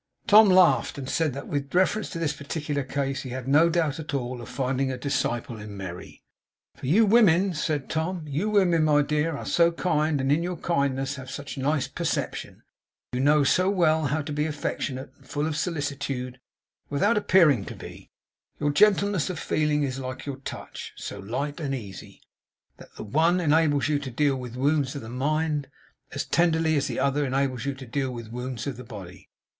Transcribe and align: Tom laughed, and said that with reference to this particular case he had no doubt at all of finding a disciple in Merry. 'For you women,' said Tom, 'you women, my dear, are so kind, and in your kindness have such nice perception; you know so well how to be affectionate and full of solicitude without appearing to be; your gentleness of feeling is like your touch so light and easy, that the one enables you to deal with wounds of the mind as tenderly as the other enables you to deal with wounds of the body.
Tom 0.25 0.49
laughed, 0.49 0.97
and 0.97 1.07
said 1.07 1.31
that 1.35 1.47
with 1.47 1.75
reference 1.75 2.09
to 2.09 2.17
this 2.17 2.33
particular 2.33 2.81
case 2.81 3.21
he 3.21 3.29
had 3.29 3.47
no 3.47 3.69
doubt 3.69 3.99
at 3.99 4.15
all 4.15 4.41
of 4.41 4.49
finding 4.49 4.91
a 4.91 4.97
disciple 4.97 5.59
in 5.59 5.77
Merry. 5.77 6.23
'For 6.73 6.87
you 6.87 7.05
women,' 7.05 7.53
said 7.53 7.87
Tom, 7.87 8.25
'you 8.27 8.49
women, 8.49 8.83
my 8.83 9.03
dear, 9.03 9.37
are 9.37 9.45
so 9.45 9.71
kind, 9.71 10.19
and 10.19 10.31
in 10.31 10.41
your 10.41 10.57
kindness 10.57 11.17
have 11.17 11.29
such 11.29 11.55
nice 11.55 11.87
perception; 11.87 12.63
you 13.13 13.19
know 13.19 13.43
so 13.43 13.69
well 13.69 14.07
how 14.07 14.23
to 14.23 14.33
be 14.33 14.47
affectionate 14.47 15.13
and 15.17 15.27
full 15.29 15.45
of 15.45 15.55
solicitude 15.55 16.39
without 16.89 17.15
appearing 17.15 17.63
to 17.65 17.75
be; 17.75 18.09
your 18.59 18.71
gentleness 18.71 19.29
of 19.29 19.37
feeling 19.37 19.83
is 19.83 19.99
like 19.99 20.25
your 20.25 20.37
touch 20.37 20.93
so 20.95 21.19
light 21.19 21.59
and 21.59 21.75
easy, 21.75 22.23
that 22.77 22.91
the 22.95 23.03
one 23.03 23.39
enables 23.39 23.87
you 23.87 23.99
to 23.99 24.09
deal 24.09 24.35
with 24.35 24.55
wounds 24.55 24.95
of 24.95 25.03
the 25.03 25.09
mind 25.09 25.69
as 26.11 26.25
tenderly 26.25 26.75
as 26.75 26.87
the 26.87 26.97
other 26.97 27.23
enables 27.23 27.65
you 27.65 27.75
to 27.75 27.85
deal 27.85 28.09
with 28.11 28.31
wounds 28.31 28.65
of 28.65 28.77
the 28.77 28.83
body. 28.83 29.29